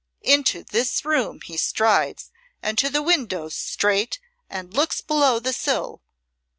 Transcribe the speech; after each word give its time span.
"Into 0.23 0.63
this 0.63 1.05
room 1.05 1.41
he 1.41 1.57
strides 1.57 2.31
and 2.63 2.75
to 2.79 2.89
the 2.89 3.03
window 3.03 3.49
straight 3.49 4.19
and 4.49 4.73
looks 4.73 4.99
below 4.99 5.37
the 5.37 5.53
sill. 5.53 6.01